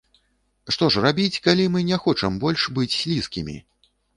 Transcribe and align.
Што 0.75 0.87
ж 0.95 1.03
рабіць, 1.05 1.41
калі 1.47 1.67
мы 1.75 1.79
не 1.91 2.01
хочам 2.07 2.41
быць 2.47 2.67
больш 2.79 2.99
слізкімі? 3.03 3.55